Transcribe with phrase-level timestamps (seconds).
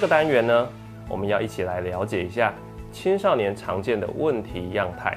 [0.00, 0.66] 这个单元呢，
[1.10, 2.54] 我们要一起来了解一下
[2.90, 5.14] 青少年常见的问题样态。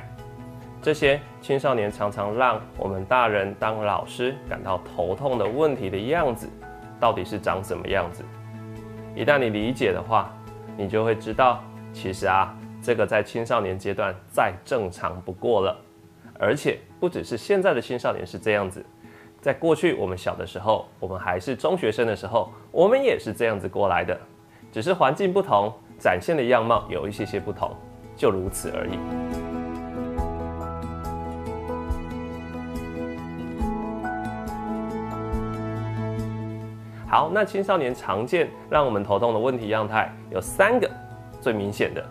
[0.81, 6.49] 这些青少年常常让我们大人当老师感到头痛的问题的样子，
[6.99, 8.25] 到底是长什么样子？
[9.15, 10.35] 一旦你理解的话，
[10.75, 15.79] 你就会知道，其实啊，这个在青少年阶段再正常不过了。
[16.37, 18.85] 而且不只是现在的青少年是这样子，
[19.39, 24.19] 在过去我们小的时候，我们还是中学生的时候，我们也是这样子过来的。
[24.73, 27.69] 只是环境不同，展现的样貌有一些些不同，
[28.15, 28.97] 就如此而已。
[37.07, 40.89] 好，那青少年常见让我们头痛的问题样态有三个，
[41.39, 42.03] 最明显的，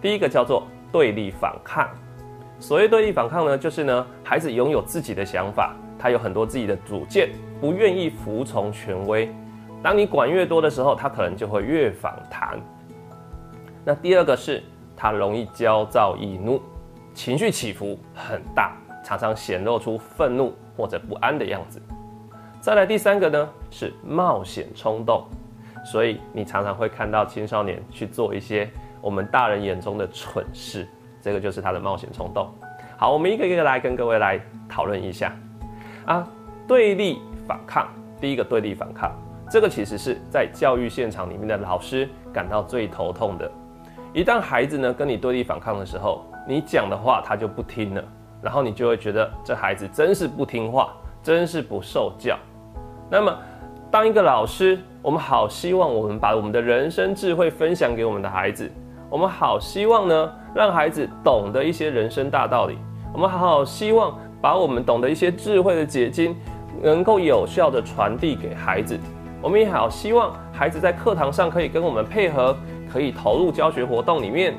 [0.00, 1.86] 第一个叫做对立反抗。
[2.58, 7.28] 所谓对立反抗呢，就是呢，孩子拥有自己的想法，他有很多自己的主见，
[7.60, 9.30] 不愿意服从权威。
[9.82, 12.58] 当你管越多的时候，他可能就会越反弹。
[13.84, 14.62] 那第二个是，
[14.96, 16.60] 他容易焦躁易怒，
[17.14, 21.80] 情绪起伏很大，常常显露出愤怒或者不安的样子。
[22.60, 25.24] 再来第三个呢，是冒险冲动，
[25.84, 28.68] 所以你常常会看到青少年去做一些
[29.00, 30.88] 我们大人眼中的蠢事，
[31.22, 32.52] 这个就是他的冒险冲动。
[32.96, 35.32] 好，我们一个一个来跟各位来讨论一下
[36.06, 36.26] 啊，
[36.66, 37.86] 对立反抗，
[38.20, 39.12] 第一个对立反抗。
[39.48, 43.50] 这个其实是在教育现场里面的老师感到最头痛的。
[44.12, 48.02] 一旦孩子呢跟你对立反抗的时候，你讲的话他就不听了，
[48.42, 52.36] 然后你就会觉得这孩子真是不听话，真是不受教。
[53.08, 53.36] 那么，
[53.90, 58.70] 当一个老师，我们好希望我们把我们的人生智慧分享给我们的孩子，
[59.08, 62.76] 我们好希望呢让孩子懂得一些人生大道理，
[63.12, 66.34] 我们好希望把我们懂得一些智慧的结晶，
[66.82, 68.98] 能够有效的传递给孩子。
[69.46, 72.56] 我们也好希望孩子在课堂上可以跟我们配合，
[72.92, 74.52] 可以投入教学活动里面，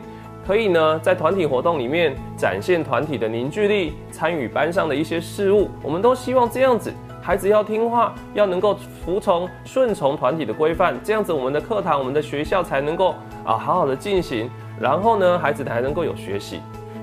[0.47, 5.69] 可以呢在团体活动里面展现团体的凝聚力，参与班上的一些事务。
[5.83, 13.09] 我们都希望这样子，孩子要听话，要能够服从、顺从团体的规范，这样子我们的课堂、我们的学校才能够
[13.43, 14.49] 啊好好的进行。
[14.79, 16.61] 然后呢，孩子才能够有学习。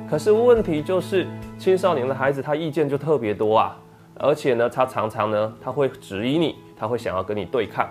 [0.08, 1.26] 可是问题就是，
[1.58, 3.76] 青少年的孩子他意见就特别多啊，
[4.14, 6.56] 而且呢，他常常呢他会质疑你。
[6.84, 7.88] 他会想要跟你对抗。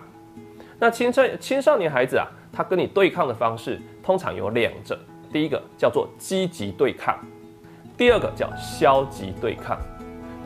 [0.78, 4.96] 那青少青少年孩子啊，他跟你对抗的方式通常有两种，
[5.32, 7.18] 第一个叫做积极对抗，
[7.98, 9.80] 第二个叫消极对抗。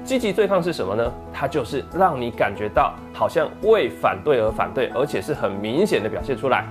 [0.06, 1.12] 积极对抗是什么呢？
[1.34, 6.66] 它就是让你感觉到好像为反对而反对，而且是很明显的表现出来。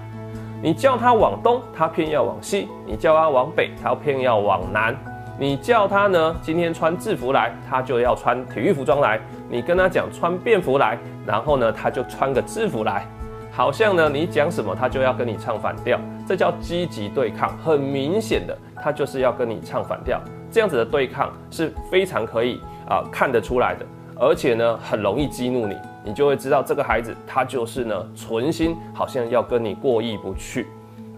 [0.63, 4.97] 你叫他往东，他偏要往西；你叫他往北，他偏要往南。
[5.39, 9.19] 你叫他呢，今天穿制服来，他就要穿体育服装来；
[9.51, 13.07] 你跟他讲穿便服来，然后呢，他就穿个制服来，
[13.53, 20.19] 好像呢，你讲什么，他就要跟你唱反调，这叫积极对抗，很明显的，他就是要跟你唱反调。
[20.51, 22.59] 这样子的对抗是非常可以
[22.89, 23.85] 啊看得出来的，
[24.19, 30.67] 而且呢，很容易激怒你，你就会知道这个孩子他就是呢，存心好像要跟你过意不去。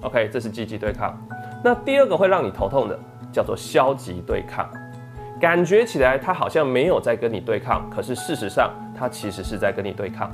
[0.01, 1.17] OK，这是积极对抗。
[1.63, 2.99] 那第二个会让你头痛的。
[3.39, 4.69] 叫做消极对抗，
[5.41, 8.69] 感觉起来他好像没有在跟你对抗，可是事实上
[8.99, 10.29] 他其实是在跟你对抗。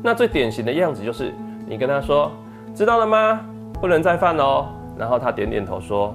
[0.00, 1.34] 那最典型的样子就是
[1.66, 2.30] 你跟他说
[2.72, 3.40] ：“知道了吗？
[3.80, 6.14] 不能再犯哦。”然后他点点头说：“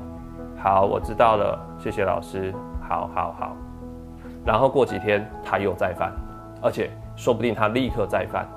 [0.64, 2.54] 好，我知道了，谢谢老师。”
[2.88, 3.58] 好好好。
[4.46, 6.14] 然后过几天他又再犯，
[6.62, 8.48] 而且说不定他立刻再犯。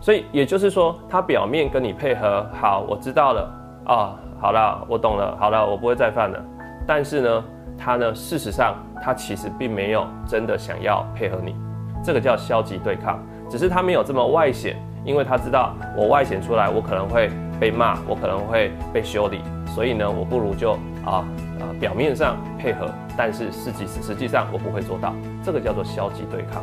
[0.00, 3.50] 所以也就是说，他表面跟你配合，好，我知道了
[3.86, 6.44] 啊，好了，我懂了，好了，我不会再犯了。
[6.86, 7.44] 但是呢，
[7.78, 11.54] 他呢，事实上他其实并没有真的想要配合你，
[12.02, 13.18] 这个叫消极对抗，
[13.48, 19.40] 只是他没有这么外显，因为他知道我外显出来，我可能会被骂，我可能会被修理，
[19.74, 20.72] 所以呢，我不如就
[21.04, 21.24] 啊
[21.60, 22.86] 啊表面上配合，
[23.16, 26.62] 但是实际实际上我不会做到，这个叫做消极对抗。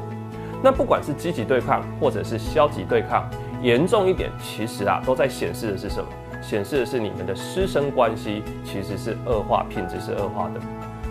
[0.64, 3.28] 那不管是积极对抗或者是消极对抗，
[3.64, 6.08] 严重一点，其实啊都在显示的是什么？
[6.42, 10.60] 显示的是你们的师生关系其实是恶化，品质是恶化的。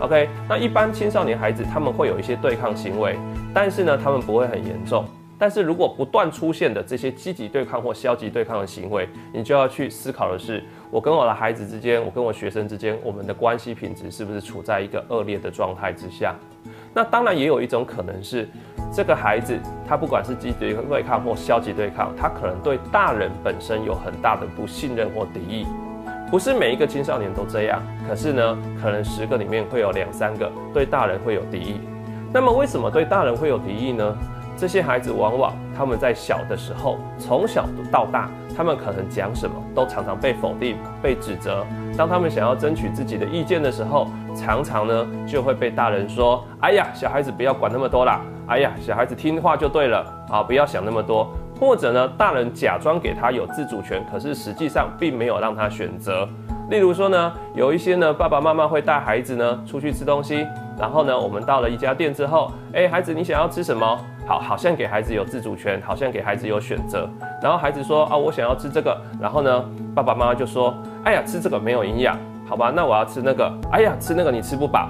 [0.00, 3.18] OK，那一般青少年孩子他们会有一些对抗行为，
[3.54, 5.04] 但是呢，他们不会很严重。
[5.38, 16.34] 但是如果不断出现的这些积极对抗或消极对抗的行为，你就要去思考的是，我跟我的孩子之间，我跟我学生之间，我们的关系品质是不是处在一个恶劣的状态之下？
[16.92, 18.48] 那当然也有一种可能是。
[18.92, 25.66] 这个孩子，他不管是积极对抗或消极对抗，他可能对大人本身有很大的不信任或敌意。
[26.30, 31.80] 不是每一个青少年都这样，可是呢，可能十个里面会有两三个对大人会有敌意。
[32.32, 34.16] 那么为什么对大人会有敌意呢？
[34.56, 41.64] 这些孩子往往他们在小的时候，从小到大，他们可能讲什么都常常被否定、被指责。
[41.96, 48.20] 当他们想要争取自己的意见的时候，常常呢就会被大人说：“哎呀，小孩子不要管那么多啦！
[48.46, 51.28] 哎呀，小孩子听话就对了啊，不要想那么多。”
[51.60, 56.26] 或者呢，大人假装给他有自主权，可是实际上并没有让他选择。
[56.70, 60.46] 例如说呢，有一些呢爸爸妈妈会带孩子呢出去吃东西，
[60.78, 63.98] 然后呢，我们到了一家店之后，哎，孩子你想要吃什么？
[64.26, 67.06] 好，好像给孩子有自主权，好像给孩子有选择。
[67.42, 68.96] 然后孩子说啊，我想要吃这个。
[69.20, 70.72] 然后呢，爸爸妈妈就说，
[71.04, 72.16] 哎呀，吃这个没有营养，
[72.50, 72.72] 好吧？
[72.74, 73.48] 那我要吃那个。
[73.70, 74.88] 哎呀，吃那个你吃不饱。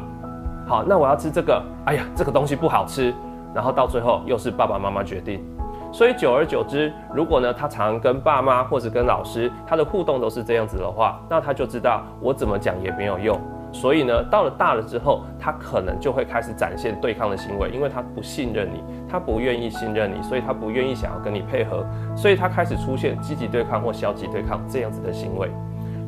[0.67, 1.63] 好，那我要吃这个。
[1.85, 3.13] 哎呀，这个东西不好吃。
[3.55, 5.45] 然后到最后又是爸爸妈妈决定。
[5.93, 13.39] 所以久而久之，如果呢他常跟爸妈或者跟老师他的互动都是这样子的话，那他就知道我怎么讲也没有用。
[13.73, 21.85] 所以呢，到了大了之后，他可能就会开始展现对抗的行为，因为他不信任你，他不愿意信任你，所以他不愿意想要跟你配合，
[22.17, 25.51] 所以他开始出现积极对抗或消极对抗这样子的行为。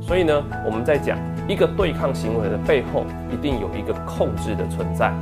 [0.06, 1.18] 所以呢，我们在讲
[1.48, 5.12] 一个对抗行为的背后，一定有一个控制的存在。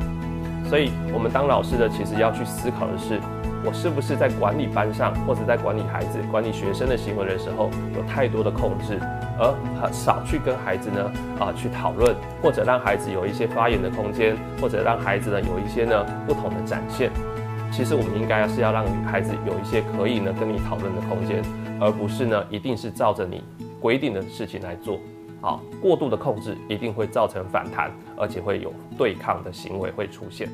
[0.68, 3.20] 所以，我们当老师的其实要去思考的是。
[3.62, 8.98] 我是不是在管理班上，或者在管理孩子、管理学生的行为的时候，有太多的控制，
[9.38, 17.10] 而很少去跟孩子呢啊去讨论，或者让孩子有一些发言的空间，或者让孩子呢有一些呢不同的展现。
[17.70, 21.42] 其实我们应该是要让孩子有一些可以呢跟你讨论的空间，
[21.78, 23.44] 而不是呢一定是照着你
[23.80, 25.00] 规定的事情来做。
[25.40, 30.48] 好，过度的控制一定会造成反弹，而且会有对抗的行为会出现。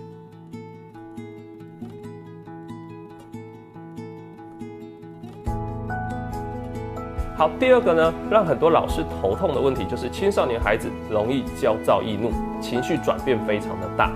[7.37, 12.31] 好，第二个呢，让很多老师头痛的问题就是青少年孩子容易焦躁易怒，
[12.63, 14.11] 情绪转变非常的大。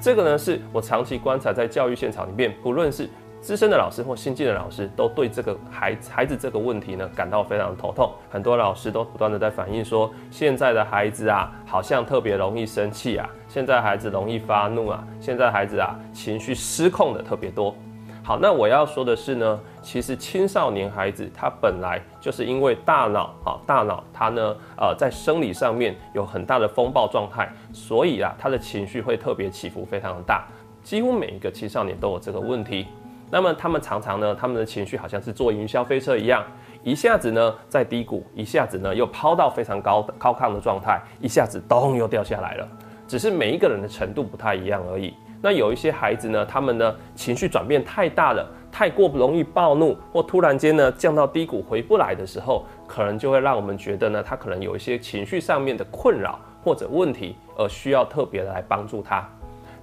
[0.00, 3.08] 这个呢，是我长期观察在教育现场里面，不论是
[3.44, 8.10] 资深的老师或新进的老师，都对这个孩孩子这个问题呢感到非常头痛。
[8.30, 17.76] 很多老师都不断的在反映说，现在的孩子啊，好像特别容易生气啊，现在孩子容易发怒啊，现在孩子啊情绪失控的特别多。
[18.22, 30.46] 好，那我要说的是呢，其实青少年孩子他本来就是因为大脑啊，大脑他呢，呃，在生理上面有很大的风暴状态，所以啊，他的情绪会特别起伏非常的大。
[30.82, 32.86] 几乎每一个青少年都有这个问题。
[33.34, 36.44] 那么他们常常呢，他们的情绪好像是坐云霄飞车一样，
[36.84, 42.68] 一下子呢在低谷，一下子呢又抛到非常高高亢的状态，一下子咚又掉下来了。
[43.08, 45.12] 只是每一个人的程度不太一样而已。
[45.42, 59.28] 那有一些孩子呢，他们呢情绪转变太大了，太过容易暴怒，或突然间呢降到低谷回不来的时候，可能就会让我们觉得呢，他可能有一些情绪上面的困扰或者问题，而需要特别的来帮助他。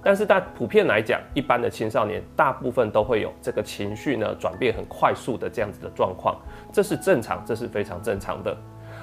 [0.02, 6.36] 但是大普遍来讲，一般的青少年大部分都会有这个情绪呢转变很快速的这样子的状况，
[6.72, 8.56] 这是正常，这是非常正常的。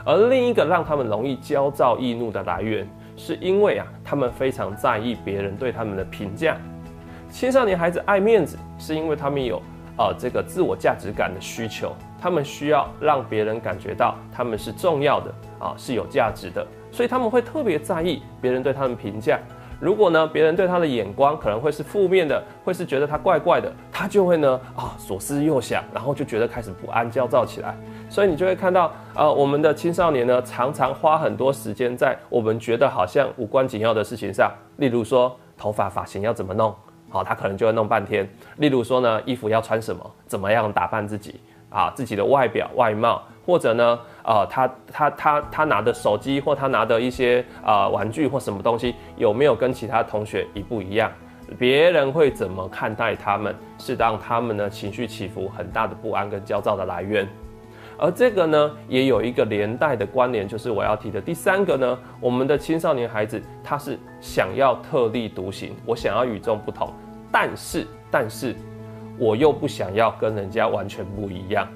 [0.05, 2.87] 而另一个让他们容易焦躁易怒的来源。
[3.21, 6.55] 是因为啊，他们非常在意别人对他们的评价。
[7.29, 9.61] 青少年孩子爱面子，是因为他们有
[9.97, 19.37] 啊这个自我价值感的需求，他们需要让别人感觉到他们是重要的啊，是有价值的，所以他们会特别在意别人对他们评价。
[19.79, 27.77] 如果呢，别人对他的眼光可能会是负面的，会是觉得他怪怪的，他就会呢啊左思右想，然后就觉得开始不安、焦躁起来。
[28.09, 36.75] 所以你就会看到，呃，我们的青少年呢，常常花很多时间在我们觉得好像无关紧要的事情上，例如说头发发型要怎么弄，
[37.09, 38.25] 好，他可能就会弄半天；
[38.57, 43.23] 例如说呢，衣服要穿什么，怎么样打扮自己，啊，自己的外表外貌。
[43.45, 51.11] 或者呢，呃，他他他他拿的手机或他拿的一些啊玩具或什么东西有没有跟其他同学一不一样？
[51.57, 53.55] 别人会怎么看待他们？
[53.79, 57.27] 是让他们呢情绪起伏很大的不安跟焦躁的来源。
[57.97, 66.93] 而这个呢，也有一个连带的关联，就是我要提的第三个呢，我们的青少年孩子他是想要特立独行，我想要与众不同，
[67.31, 68.55] 但是但是
[69.17, 71.67] 我又不想要跟人家完全不一样。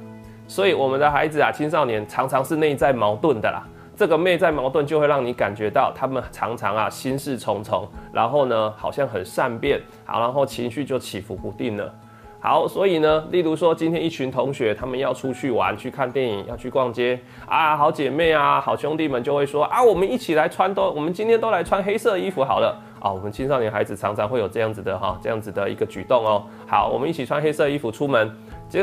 [0.47, 3.63] 所以我们的孩子啊，青少年常常是内在矛盾的啦。
[3.95, 11.93] 这个内在矛盾就会让你感觉到他们常常啊心事重重，然后呢好像很善变，好，然后情绪就起伏不定了。
[12.39, 23.09] 好，所以呢，例如说今天一群同学他们要出去玩，去看电影，要去逛街啊，好姐妹啊，好兄弟们就会说啊，我们一起来穿都，我们今天都来穿黑色衣服好了啊。
[23.09, 26.43] 我们青少年孩子常常会有这样子的哈，这样子的一个举动哦。
[26.67, 28.35] 好，我们一起穿黑色衣服出门。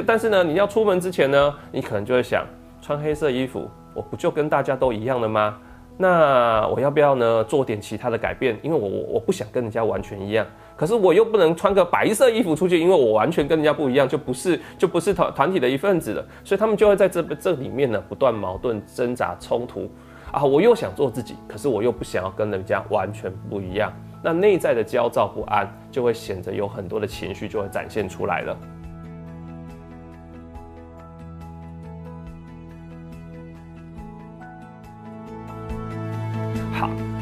[0.06, 2.46] 但是呢，你要出门之前呢，你可能就会想，
[2.80, 5.58] 穿黑色衣服，我不就跟大家都一样的吗？
[5.96, 8.58] 那我要不要呢做点其他的改变？
[8.62, 10.46] 因为我我我不想跟人家完全一样。
[10.76, 16.25] 可是我又不能穿个白色衣服出去，因为我完全跟人家不一样，就不是就不是团团体的一份子了。
[16.42, 19.90] 所以他们就会在这这里面呢，不断矛盾、挣扎、冲突
[20.32, 20.42] 啊！
[20.42, 23.92] 我又想做自己，可是我又不想要跟人家完全不一样。
[24.22, 28.56] 那内在的焦躁不安就会显得有很多的情绪就会展现出来了。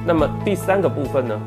[0.09, 1.39] 那么第三个部分呢，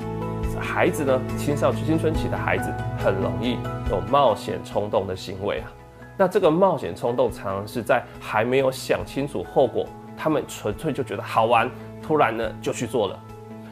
[0.59, 3.57] 孩子呢，青少年青春期的孩子很容易
[3.89, 5.71] 有冒险冲动的行为啊。
[6.15, 11.67] 那这个冒险冲动常常是在还没有想清楚后果，他们纯粹就觉得好玩，
[12.03, 13.19] 突然呢就去做了。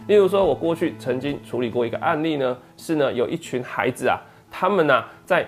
[0.08, 4.19] 例如说，我过去曾经处理过一个案例呢，是呢有一群孩子啊，
[4.50, 5.46] 他们呢在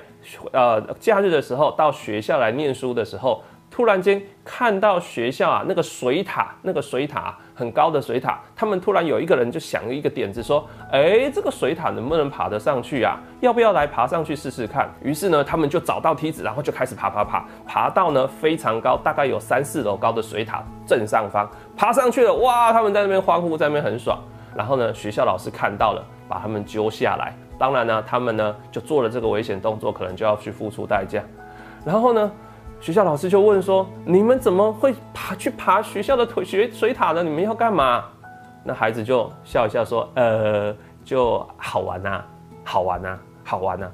[0.51, 13.19] 呃假日的时候到学校来念书的时候，突然间看到学校啊那个水塔，那个水塔很高的水塔，他们突然有一个人就想了一个点子，说，哎，这个水塔能不能爬得上去啊？
[13.39, 14.89] 要不要来爬上去试试看？
[15.03, 24.17] 于是呢，他们就找到梯子，然后就开始爬爬爬，爬到呢非常高，大概有三四楼高的水塔正上方，爬上去了，哇，他们在那边欢呼，在那边很爽。
[24.55, 27.33] 然后呢，学校老师看到了，把他们揪下来。
[27.57, 31.21] 当然呢，他们呢就做了这个危险动作，可能就要去付出代价。
[31.85, 32.31] 然后呢，
[32.81, 37.21] 学校老师就问说：“你们怎么会爬去爬学校的腿学水塔呢？
[37.21, 38.05] 你们要干嘛？”
[38.65, 42.23] 那孩子就笑一笑说：“呃，就好玩呐，
[42.63, 43.87] 好玩呐，好玩呐。”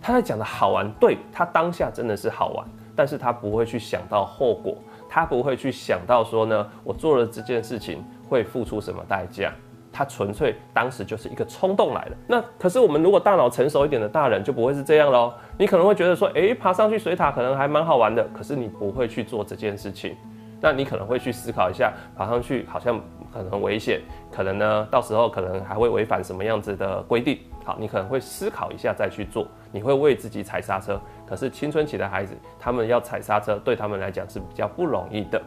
[0.00, 2.66] 他在讲的好玩，对他当下真的是好玩，
[2.96, 4.74] 但是他不会去想到后果，
[5.06, 9.52] 他不会去想到说呢，我做了这件事情会付出什么代价。
[9.94, 12.16] 他纯粹当时就是一个冲动来的。
[12.26, 15.32] 那可是我们如果大脑成熟一点的大人就不会是这样喽。
[15.56, 20.16] 你可能会觉得说，诶，爬上去水塔可能还蛮好玩的，可是你不会去做这件事情。
[20.60, 23.00] 那你可能会去思考一下，爬上去好像
[23.32, 24.00] 可能危险，
[24.32, 27.38] 可能呢到时候可能还会违反什么样子的规定。
[27.64, 31.00] 好，你可能会思考一下再去做，你会为自己踩刹车。
[31.26, 35.40] 可是青春期的孩子，他们要踩刹车，对他们来讲是比较不容易的。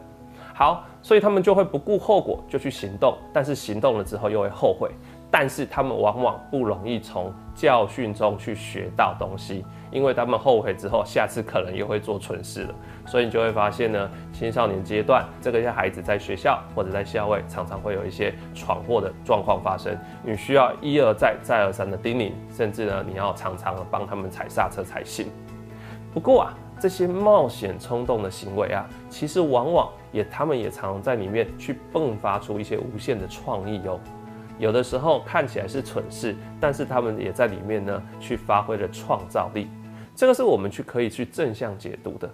[0.60, 4.90] 好，所以他们就会不顾后果就去行动，但是行动了之后又会后悔，
[5.30, 12.74] 但是他们往往不容易从教训中去学到东西，因为他们后悔之后，下次可能又会做蠢事了。
[13.06, 25.28] 所以你就会发现呢，青少年阶段这个些孩子在学校或者在校外，常常会有一些闯祸的状况发生，你需要一而再再而三的叮咛，甚至呢，你要常常帮他们踩刹车才行。
[26.12, 26.58] 不过啊。
[26.80, 34.00] 这些冒险冲动的行为啊，其实往往也他们也常在里面去迸发出一些无限的创意哦。
[34.60, 39.68] 有的时候看起来是蠢事，但是他们也在里面呢去发挥了创造力。
[40.16, 42.28] 这个是我们去可以去正向解读的。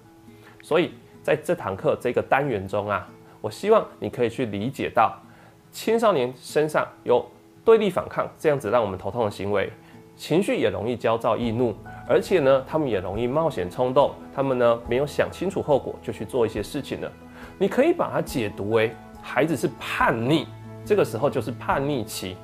[0.62, 3.08] 所以在这堂课这个单元中啊，
[3.42, 5.18] 我希望你可以去理解到
[5.72, 7.26] 青少年身上有
[7.66, 9.70] 对立反抗这样子让我们头痛的行为，
[10.16, 11.76] 情绪也容易焦躁易怒。
[12.08, 17.12] 而且呢，他们也容易冒险冲动，他们呢没有想清楚后果就去做一些事情了。
[17.58, 20.46] 你可以把它解读为孩子是叛逆，
[20.84, 22.36] 这个时候就是叛逆期。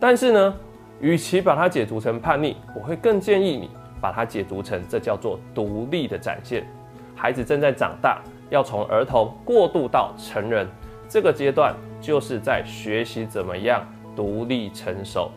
[0.00, 0.54] 但是呢，
[1.00, 6.66] 与其把它解读成叛逆，我会更建议你把它解读成这叫做独立的展现。
[7.14, 10.68] 孩子正在长大，要从儿童过渡到成人，
[11.08, 15.30] 这个阶段就是在学习怎么样独立成熟。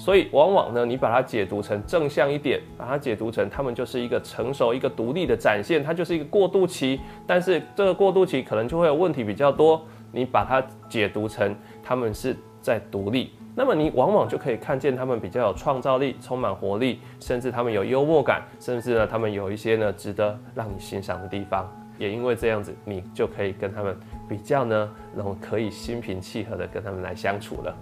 [0.00, 6.98] 所以，往往呢，你把它解读成正向一点，把它解读成他们就是一个成熟、一个独立的展现，它就是一个过渡期。
[7.26, 9.84] 但是这个过渡期可能就会有问题比较多。
[10.10, 21.70] 你把它解读成他们是在独立，那么你往往就可以看见他们比较有创造力、充满活力，甚至他们有幽默感，甚至呢，他们有一些呢值得让你欣赏的地方。
[21.98, 23.94] 也因为这样子，你就可以跟他们
[24.26, 27.76] 比较呢，然后可以心平气和的跟他们来相处了。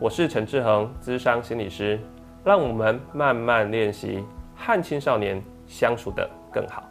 [0.00, 1.98] 我是陈志恒，资商心理师，
[2.44, 4.22] 让我们慢慢练习
[4.54, 6.87] 和青少年相处的更好。